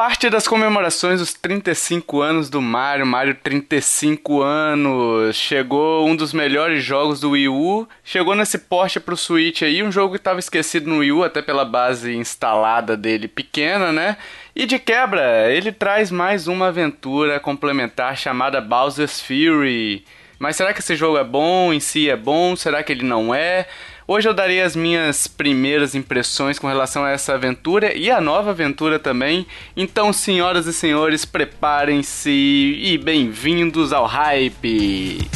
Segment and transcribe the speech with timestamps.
[0.00, 6.82] parte das comemorações dos 35 anos do Mario, Mario 35 anos, chegou um dos melhores
[6.82, 10.88] jogos do Wii U, chegou nesse porte pro Switch aí, um jogo que estava esquecido
[10.88, 14.16] no Wii U, até pela base instalada dele pequena, né?
[14.56, 20.06] E de quebra, ele traz mais uma aventura complementar chamada Bowser's Fury.
[20.38, 22.56] Mas será que esse jogo é bom, em si é bom?
[22.56, 23.66] Será que ele não é?
[24.12, 28.50] Hoje eu darei as minhas primeiras impressões com relação a essa aventura e a nova
[28.50, 29.46] aventura também.
[29.76, 35.30] Então, senhoras e senhores, preparem-se e bem-vindos ao hype!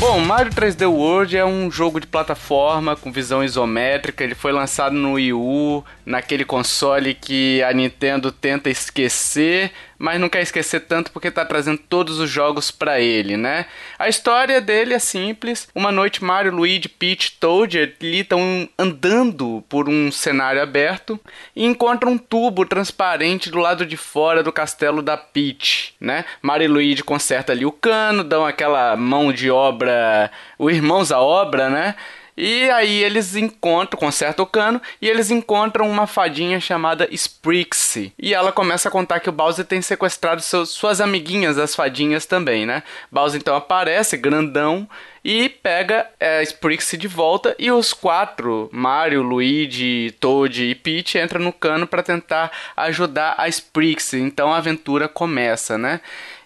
[0.00, 4.24] Bom, Mario 3D World é um jogo de plataforma com visão isométrica.
[4.24, 9.70] Ele foi lançado no Wii U, naquele console que a Nintendo tenta esquecer,
[10.00, 13.66] mas não quer esquecer tanto porque está trazendo todos os jogos para ele, né?
[13.98, 15.68] A história dele é simples.
[15.74, 21.20] Uma noite Mario, Luigi, Peach, Toad ali estão andando por um cenário aberto
[21.54, 26.24] e encontram um tubo transparente do lado de fora do castelo da Peach, né?
[26.40, 31.20] Mario e Luigi consertam ali o cano, dão aquela mão de obra, o irmãos à
[31.20, 31.94] obra, né?
[32.36, 38.12] E aí eles encontram, consertam o cano, e eles encontram uma fadinha chamada Sprixie.
[38.18, 42.26] E ela começa a contar que o Bowser tem sequestrado seus, suas amiguinhas, as fadinhas
[42.26, 42.82] também, né?
[43.10, 44.88] Bowser então aparece, grandão,
[45.24, 51.42] e pega é, Sprixie de volta e os quatro, Mario, Luigi, Toad e Peach, entram
[51.42, 54.20] no cano para tentar ajudar a Sprixie.
[54.20, 56.00] Então a aventura começa, né?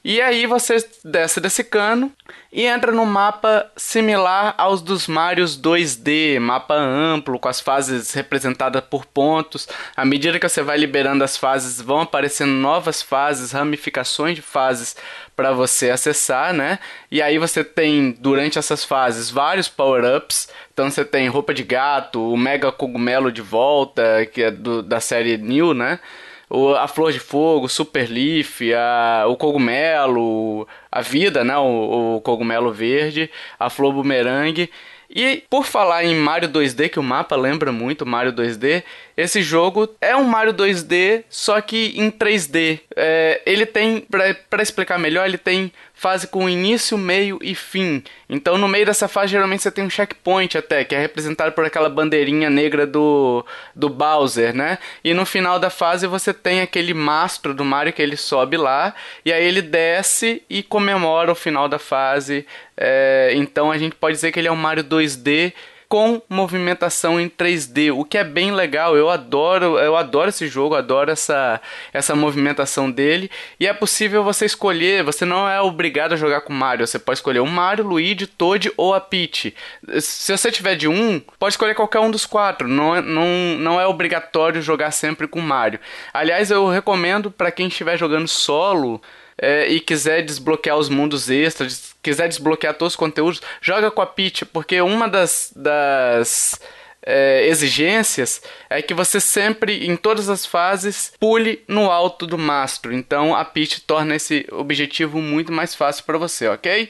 [0.05, 2.13] E aí você desce desse cano
[2.53, 8.83] e entra num mapa similar aos dos Marios 2D, mapa amplo, com as fases representadas
[8.85, 9.67] por pontos.
[9.97, 14.95] À medida que você vai liberando as fases, vão aparecendo novas fases, ramificações de fases
[15.35, 16.79] para você acessar, né?
[17.11, 20.51] E aí você tem durante essas fases vários power-ups.
[20.75, 25.01] Então você tem roupa de gato, o mega cogumelo de volta, que é do, da
[25.01, 25.99] série New, né?
[26.49, 31.57] O, a flor de fogo, super leaf, a, o cogumelo, a vida, né?
[31.57, 34.71] O, o cogumelo verde, a flor bumerangue.
[35.09, 38.83] E por falar em Mario 2D, que o mapa lembra muito Mario 2D,
[39.17, 42.81] esse jogo é um Mario 2D, só que em 3D.
[42.97, 44.07] É, ele tem,
[44.51, 48.03] para explicar melhor, ele tem fase com início, meio e fim.
[48.29, 51.65] Então no meio dessa fase geralmente você tem um checkpoint até, que é representado por
[51.65, 54.79] aquela bandeirinha negra do, do Bowser, né?
[55.05, 58.95] E no final da fase você tem aquele mastro do Mario que ele sobe lá,
[59.25, 62.45] e aí ele desce e comemora o final da fase.
[62.77, 65.53] É, então a gente pode dizer que ele é um Mario 2D
[65.95, 68.97] com movimentação em 3D, o que é bem legal.
[68.97, 71.61] Eu adoro, eu adoro esse jogo, adoro essa
[71.93, 73.31] essa movimentação dele.
[73.61, 77.19] E é possível você escolher, você não é obrigado a jogar com Mario, você pode
[77.19, 79.55] escolher o Mario, Luigi, Toad ou a Peach.
[80.01, 82.67] Se você tiver de um, pode escolher qualquer um dos quatro.
[82.67, 85.79] Não, é, não, não é obrigatório jogar sempre com Mario.
[86.13, 89.01] Aliás, eu recomendo para quem estiver jogando solo
[89.45, 94.07] é, e quiser desbloquear os mundos extras, quiser desbloquear todos os conteúdos, joga com a
[94.07, 96.59] Peach, porque uma das, das
[97.03, 98.41] é, exigências
[98.71, 102.95] é que você sempre, em todas as fases, pule no alto do mastro.
[102.95, 106.89] Então a Peach torna esse objetivo muito mais fácil para você, ok?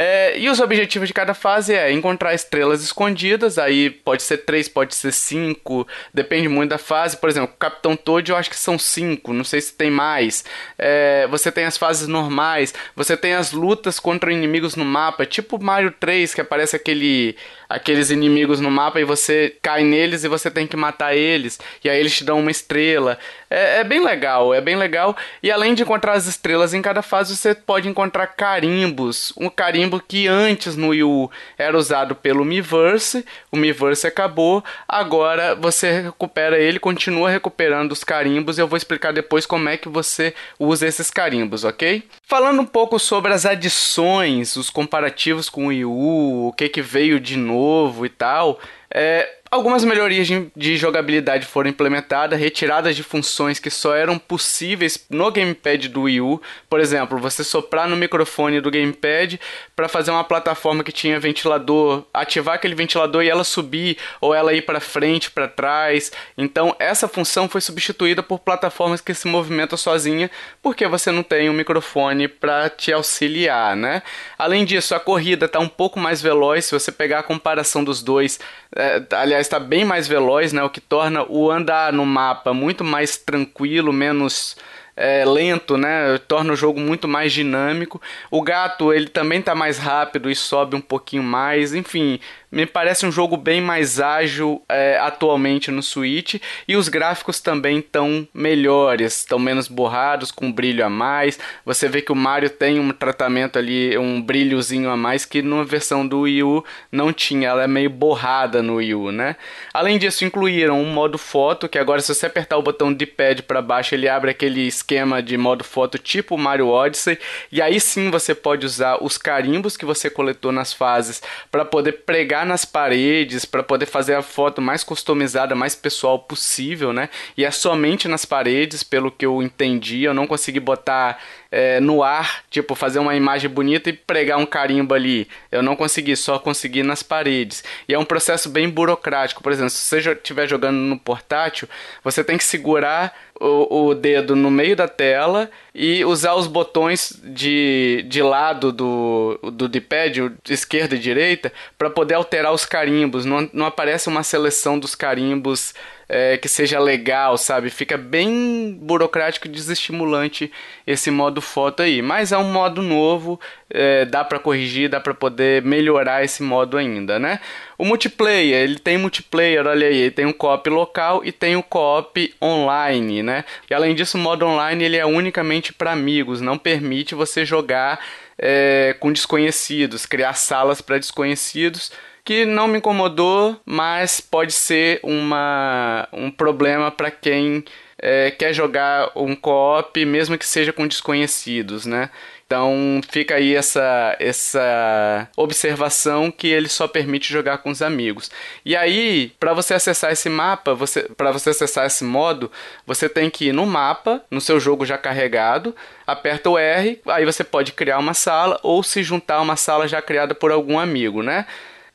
[0.00, 4.68] É, e os objetivos de cada fase é encontrar estrelas escondidas, aí pode ser três,
[4.68, 7.16] pode ser cinco, depende muito da fase.
[7.16, 10.44] Por exemplo, Capitão Toad eu acho que são cinco, não sei se tem mais.
[10.78, 15.60] É, você tem as fases normais, você tem as lutas contra inimigos no mapa, tipo
[15.60, 17.36] Mario 3, que aparece aquele
[17.68, 21.58] aqueles inimigos no mapa e você cai neles e você tem que matar eles.
[21.84, 23.18] E aí eles te dão uma estrela.
[23.50, 25.16] É, é, bem legal, é bem legal.
[25.42, 29.32] E além de encontrar as estrelas em cada fase, você pode encontrar carimbos.
[29.36, 34.62] Um carimbo que antes no Wii U era usado pelo Miiverse, o Miiverse acabou.
[34.86, 38.58] Agora você recupera ele, continua recuperando os carimbos.
[38.58, 42.02] Eu vou explicar depois como é que você usa esses carimbos, ok?
[42.26, 46.82] Falando um pouco sobre as adições, os comparativos com o Wii U, o que, que
[46.82, 48.60] veio de novo e tal.
[48.90, 55.06] É, Algumas melhorias de, de, jogabilidade foram implementadas, retiradas de funções que só eram possíveis
[55.08, 56.42] no gamepad do Wii U.
[56.68, 59.40] Por exemplo, você soprar no microfone do gamepad
[59.74, 64.52] para fazer uma plataforma que tinha ventilador, ativar aquele ventilador e ela subir ou ela
[64.52, 66.12] ir para frente, para trás.
[66.36, 70.30] Então, essa função foi substituída por plataformas que se movimentam sozinha,
[70.62, 74.02] porque você não tem um microfone para te auxiliar, né?
[74.38, 76.66] Além disso, a corrida está um pouco mais veloz.
[76.66, 78.38] Se você pegar a comparação dos dois,
[78.76, 80.62] é, aliás aliás, está bem mais veloz, né?
[80.62, 84.56] O que torna o andar no mapa muito mais tranquilo, menos
[84.96, 86.18] é, lento, né?
[86.26, 88.00] Torna o jogo muito mais dinâmico.
[88.30, 91.72] O gato ele também está mais rápido e sobe um pouquinho mais.
[91.74, 92.18] Enfim,
[92.50, 96.36] me parece um jogo bem mais ágil é, atualmente no Switch
[96.66, 101.38] e os gráficos também estão melhores, estão menos borrados, com brilho a mais.
[101.64, 105.62] Você vê que o Mario tem um tratamento ali, um brilhozinho a mais que na
[105.62, 109.36] versão do Wii U não tinha, ela é meio borrada no Wii U, né?
[109.74, 113.42] Além disso, incluíram um modo foto, que agora se você apertar o botão de pad
[113.42, 117.18] para baixo, ele abre aquele esquema de modo foto tipo Mario Odyssey,
[117.52, 121.92] e aí sim você pode usar os carimbos que você coletou nas fases para poder
[122.04, 127.08] pregar nas paredes, para poder fazer a foto mais customizada, mais pessoal possível, né?
[127.36, 131.18] E é somente nas paredes, pelo que eu entendi, eu não consegui botar
[131.50, 135.26] é, no ar, tipo, fazer uma imagem bonita e pregar um carimbo ali.
[135.50, 137.64] Eu não consegui, só consegui nas paredes.
[137.88, 139.42] E é um processo bem burocrático.
[139.42, 141.68] Por exemplo, se você estiver jogando no portátil,
[142.04, 147.18] você tem que segurar o, o dedo no meio da tela e usar os botões
[147.24, 153.24] de, de lado do, do D-pad, esquerda e direita, para poder alterar os carimbos.
[153.24, 155.72] Não, não aparece uma seleção dos carimbos
[156.08, 157.68] é, que seja legal, sabe?
[157.68, 160.50] Fica bem burocrático e desestimulante
[160.86, 162.00] esse modo foto aí.
[162.00, 163.38] Mas é um modo novo,
[163.68, 167.40] é, dá para corrigir, dá para poder melhorar esse modo ainda, né?
[167.76, 171.58] O multiplayer, ele tem multiplayer, olha aí, ele tem um co-op local e tem o
[171.58, 173.44] um co-op online, né?
[173.70, 178.00] E além disso, o modo online ele é unicamente para amigos, não permite você jogar
[178.38, 181.92] é, com desconhecidos, criar salas para desconhecidos
[182.28, 187.64] que não me incomodou, mas pode ser uma, um problema para quem
[187.98, 192.10] é, quer jogar um co-op, mesmo que seja com desconhecidos, né?
[192.44, 198.30] Então fica aí essa, essa observação que ele só permite jogar com os amigos.
[198.62, 202.52] E aí, para você acessar esse mapa, você, para você acessar esse modo,
[202.86, 205.74] você tem que ir no mapa, no seu jogo já carregado,
[206.06, 209.88] aperta o R, aí você pode criar uma sala ou se juntar a uma sala
[209.88, 211.46] já criada por algum amigo, né?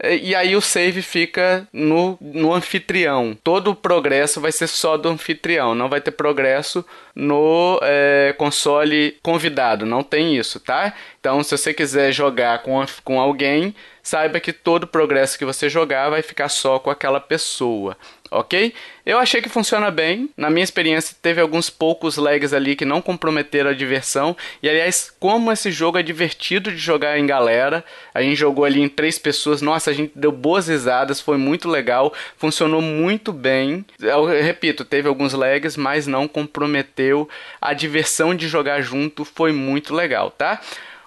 [0.03, 3.37] E aí o save fica no, no anfitrião.
[3.41, 6.85] Todo o progresso vai ser só do anfitrião, não vai ter progresso
[7.15, 9.85] no é, console convidado.
[9.85, 10.93] Não tem isso, tá?
[11.19, 15.69] Então, se você quiser jogar com, com alguém, saiba que todo o progresso que você
[15.69, 17.95] jogar vai ficar só com aquela pessoa
[18.33, 18.73] ok?
[19.05, 20.29] Eu achei que funciona bem.
[20.35, 24.35] Na minha experiência, teve alguns poucos lags ali que não comprometeram a diversão.
[24.61, 27.83] E aliás, como esse jogo é divertido de jogar em galera.
[28.13, 29.61] A gente jogou ali em três pessoas.
[29.61, 33.85] Nossa, a gente deu boas risadas, foi muito legal, funcionou muito bem.
[33.99, 37.27] Eu repito, teve alguns lags, mas não comprometeu
[37.61, 39.25] a diversão de jogar junto.
[39.25, 40.61] Foi muito legal, tá?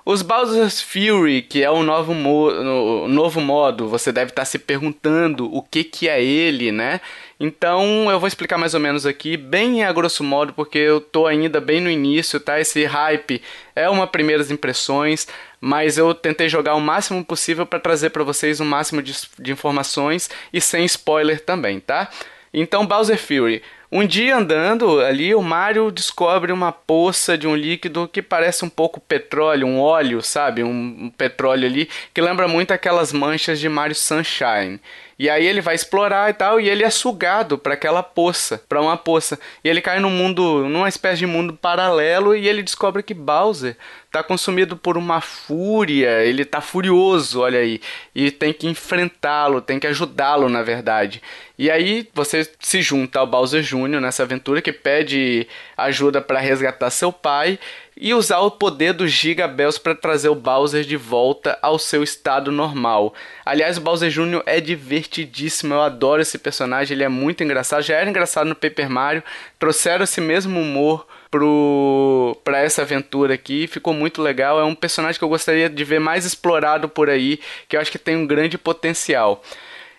[0.09, 4.57] Os Bowser's Fury, que é o novo, mo novo modo, você deve estar tá se
[4.57, 7.01] perguntando o que, que é ele, né?
[7.41, 11.27] Então eu vou explicar mais ou menos aqui, bem a grosso modo, porque eu tô
[11.27, 12.61] ainda bem no início, tá?
[12.61, 13.43] Esse hype
[13.75, 15.27] é uma primeiras impressões,
[15.61, 19.51] mas eu tentei jogar o máximo possível para trazer para vocês o máximo de, de
[19.51, 22.09] informações e sem spoiler também, tá?
[22.53, 28.09] Então Bowser Fury um dia andando ali, o Mario descobre uma poça de um líquido
[28.09, 30.65] que parece um pouco petróleo, um óleo, sabe?
[30.65, 34.81] Um, petróleo ali que lembra muito aquelas manchas de Mario Sunshine.
[35.19, 38.81] E aí ele vai explorar e tal, e ele é sugado para aquela poça, para
[38.81, 39.39] uma poça.
[39.65, 43.77] E ele cai num mundo, numa espécie de mundo paralelo, e ele descobre que Bowser
[44.07, 47.81] está consumido por uma fúria, ele está furioso, olha aí,
[48.15, 51.23] e tem que enfrentá-lo, tem que ajudá-lo, na verdade.
[51.59, 54.01] E aí você se junta ao Bowser Jr.
[54.01, 57.59] nessa aventura que pede ajuda para resgatar seu pai
[57.97, 62.53] e usar o poder dos Gigabells para trazer o Bowser de volta ao seu estado
[62.53, 63.15] normal.
[63.45, 64.43] Aliás, o Bowser Jr.
[64.45, 68.91] é divertidíssimo, eu adoro esse personagem, ele é muito engraçado, já era engraçado no Paper
[68.91, 69.23] Mario,
[69.59, 75.19] trouxeram esse mesmo humor pro para essa aventura aqui, ficou muito legal, é um personagem
[75.19, 78.27] que eu gostaria de ver mais explorado por aí, que eu acho que tem um
[78.27, 79.43] grande potencial.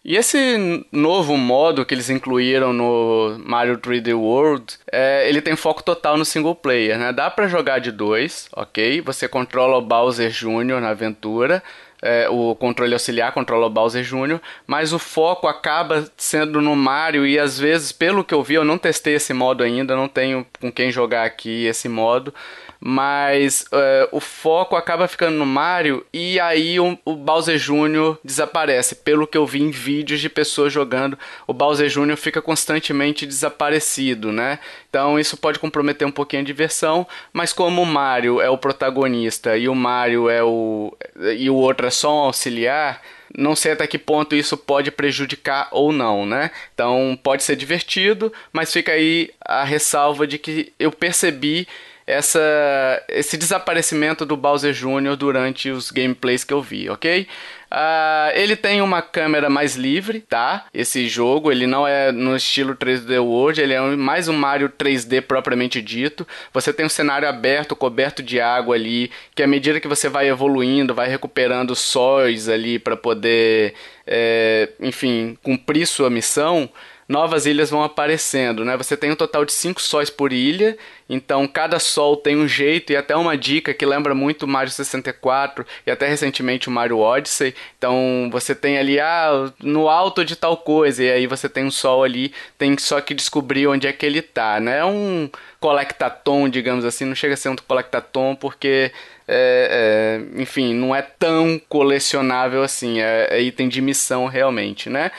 [0.08, 5.84] E esse novo modo que eles incluíram no Mario 3D World, é, ele tem foco
[5.84, 7.12] total no single player, né?
[7.12, 9.02] Dá para jogar de dois, ok?
[9.02, 10.80] Você controla o Bowser Jr.
[10.80, 11.62] na aventura,
[12.02, 17.26] é, o controle auxiliar controla o Bowser Jr., mas o foco acaba sendo no Mario
[17.26, 20.46] e às vezes, pelo que eu vi, eu não testei esse modo ainda, não tenho
[20.60, 22.34] com quem jogar aqui esse modo,
[22.80, 28.18] mas uh, o foco acaba ficando no Mario e aí o, o, Bowser Jr.
[28.24, 28.96] desaparece.
[28.96, 32.16] Pelo que eu vi em vídeos de pessoas jogando, o Bowser Jr.
[32.16, 34.60] fica constantemente desaparecido, né?
[34.90, 39.58] Então isso pode comprometer um pouquinho a diversão, mas como o Mario é o protagonista
[39.58, 40.96] e o Mario é o
[41.36, 43.02] e o outro é só um auxiliar,
[43.36, 46.52] não sei até que ponto isso pode prejudicar ou não, né?
[46.74, 51.68] Então pode ser divertido, mas fica aí a ressalva de que eu percebi
[52.08, 55.18] essa, esse desaparecimento do Bowser Jr.
[55.18, 57.28] durante os gameplays que eu vi, ok?
[57.70, 60.68] Uh, ele tem uma câmera mais livre, tá?
[60.74, 65.22] Esse jogo, ele não é no estilo 3D World, ele é mais um Mario 3D
[65.22, 66.26] propriamente dito.
[66.54, 70.30] Você tem um cenário aberto, coberto de água ali, que à medida que você vai
[70.30, 73.74] evoluindo, vai recuperando sóis ali para poder,
[74.06, 76.70] é, enfim, cumprir sua missão
[77.08, 78.76] novas ilhas vão aparecendo, né?
[78.76, 80.78] Você tem um total de cinco sóis por ilha,
[81.10, 84.72] então cada sol tem um jeito e até uma dica que lembra muito o Mario
[84.72, 87.56] 64 e até recentemente o Mario Odyssey.
[87.78, 91.72] Então você tem ali ah, no alto de tal coisa e aí você tem um
[91.72, 94.80] sol ali, tem só que descobrir onde é que ele tá, né?
[94.80, 95.30] É um
[95.62, 98.92] colectatom, digamos assim, não chega a ser um colectatom porque
[99.26, 105.12] é, é, enfim, não é tão colecionável assim, é, é item de missão realmente, né?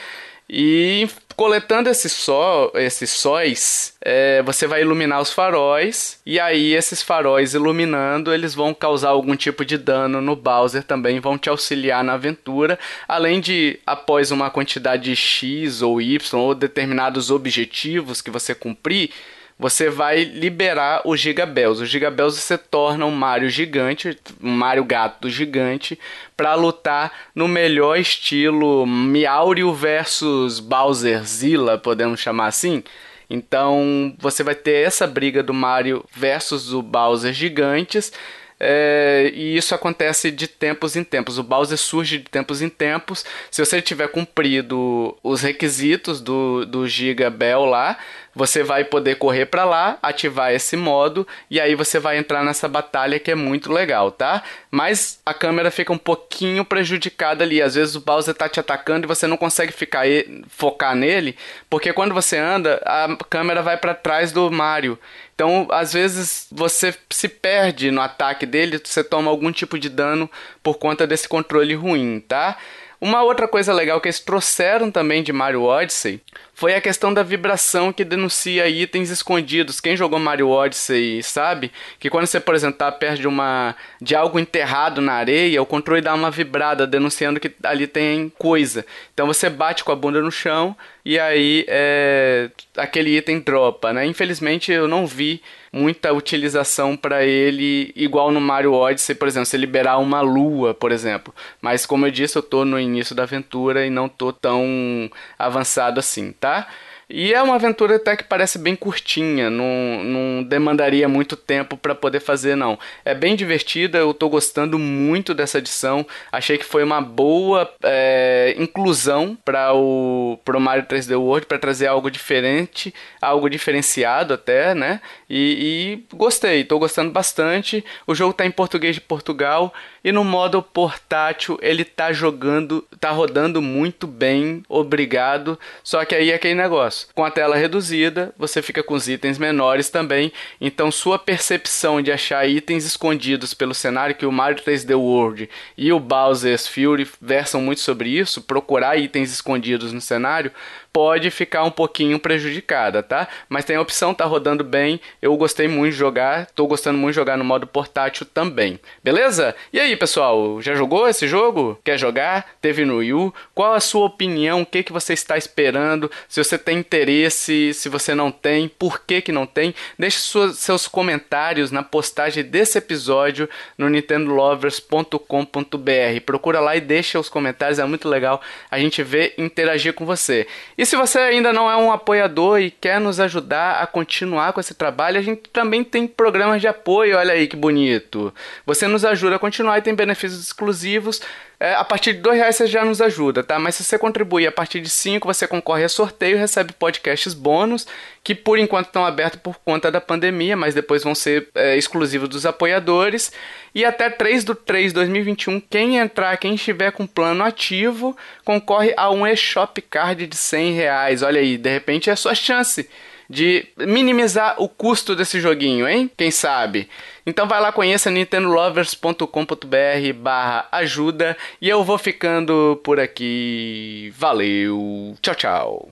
[0.49, 1.07] E
[1.39, 7.53] coletando esses, só, esses sóis, é, você vai iluminar os faróis, e aí esses faróis
[7.53, 12.15] iluminando, eles vão causar algum tipo de dano no Bowser também, vão te auxiliar na
[12.15, 12.77] aventura,
[13.07, 19.09] além de, após uma quantidade X ou Y, ou determinados objetivos que você cumprir,
[19.59, 21.83] você vai liberar os Gigabells.
[21.83, 25.99] Os Gigabells você torna um Mario gigante, um Mario gato gigante,
[26.37, 32.81] para lutar no melhor estilo Miaurio versus Bowserzilla, podemos chamar assim.
[33.29, 38.13] Então você vai ter essa briga do Mario versus o Bowser gigantes
[38.59, 41.37] é, e isso acontece de tempos em tempos.
[41.37, 43.23] O Bowser surge de tempos em tempos.
[43.49, 47.97] Se você tiver cumprido os requisitos do, do Giga Bell lá,
[48.39, 52.69] você vai poder correr para lá, ativar esse modo e aí você vai entrar nessa
[52.69, 54.41] batalha que é muito legal, tá?
[54.71, 57.61] Mas a câmera fica um pouquinho prejudicada ali.
[57.61, 60.05] Às vezes o Bowser tá te atacando e você não consegue ficar
[60.47, 61.35] focar nele,
[61.69, 64.97] porque quando você anda, a câmera vai para trás do Mario.
[65.35, 70.31] Então, às vezes você se perde no ataque dele, você toma algum tipo de dano
[70.63, 72.55] por conta desse controle ruim, tá?
[73.01, 76.21] Uma outra coisa legal que eles trouxeram também de Mario Odyssey
[76.59, 79.79] foi a questão da vibração que denuncia itens escondidos.
[79.79, 84.13] Quem jogou Mario Odyssey sabe que quando você, por exemplo, está perto de, uma, de
[84.13, 88.85] algo enterrado na areia, o controle dá uma vibrada denunciando que ali tem coisa.
[89.13, 90.75] Então você bate com a bunda no chão
[91.05, 94.05] e aí é, aquele item dropa, né?
[94.05, 99.57] Infelizmente eu não vi muita utilização para ele igual no Mario Odyssey, por exemplo, se
[99.57, 101.33] liberar uma lua, por exemplo.
[101.61, 105.99] Mas como eu disse, eu tô no início da aventura e não tô tão avançado
[105.99, 106.48] assim, tá?
[106.49, 106.67] tá?
[107.09, 111.95] E é uma aventura até que parece bem curtinha, não, não demandaria muito tempo para
[111.95, 112.77] poder fazer, não.
[113.03, 116.05] É bem divertida, eu estou gostando muito dessa edição.
[116.31, 121.87] Achei que foi uma boa é, inclusão para o pro Mario 3D World, para trazer
[121.87, 125.01] algo diferente, algo diferenciado até, né?
[125.27, 127.83] E, e gostei, estou gostando bastante.
[128.05, 129.73] O jogo está em português de Portugal
[130.03, 135.59] e no modo portátil ele tá jogando, tá rodando muito bem, obrigado.
[135.83, 136.98] Só que aí é aquele negócio.
[137.13, 140.31] Com a tela reduzida, você fica com os itens menores também.
[140.59, 145.91] Então sua percepção de achar itens escondidos pelo cenário que o Mario 3D World e
[145.91, 150.51] o Bowser's Fury versam muito sobre isso, procurar itens escondidos no cenário,
[150.91, 153.27] pode ficar um pouquinho prejudicada, tá?
[153.47, 154.99] Mas tem a opção, tá rodando bem.
[155.21, 158.79] Eu gostei muito de jogar, tô gostando muito de jogar no modo portátil também.
[159.03, 159.55] Beleza?
[159.71, 161.79] E aí, pessoal, já jogou esse jogo?
[161.83, 162.49] Quer jogar?
[162.61, 163.33] Teve no Wii U?
[163.53, 164.61] Qual a sua opinião?
[164.61, 166.11] O que que você está esperando?
[166.27, 169.73] Se você tem interesse, se você não tem, por que que não tem?
[169.97, 176.21] Deixe suas, seus comentários na postagem desse episódio no nintendolovers.com.br.
[176.25, 180.47] Procura lá e deixa os comentários, é muito legal a gente ver interagir com você.
[180.77, 184.59] E se você ainda não é um apoiador e quer nos ajudar a continuar com
[184.59, 188.33] esse trabalho, a gente também tem programas de apoio, olha aí que bonito.
[188.65, 191.21] Você nos ajuda a continuar e tem benefícios exclusivos
[191.59, 193.59] é, a partir de dois reais você já nos ajuda, tá?
[193.59, 197.33] Mas se você contribuir a partir de cinco, você concorre a sorteio e recebe podcasts
[197.33, 197.85] bônus,
[198.23, 202.29] que por enquanto estão abertos por conta da pandemia, mas depois vão ser é, exclusivos
[202.29, 203.33] dos apoiadores.
[203.75, 208.93] E até 3 do 3 de 2021, quem entrar, quem estiver com plano ativo, concorre
[208.95, 211.21] a um eShop Card de 100 reais.
[211.21, 212.89] Olha aí, de repente é a sua chance
[213.29, 216.09] de minimizar o custo desse joguinho, hein?
[216.17, 216.89] Quem sabe?
[217.25, 224.11] Então vai lá, conheça nintendolovers.com.br barra ajuda e eu vou ficando por aqui.
[224.17, 225.89] Valeu, tchau, tchau.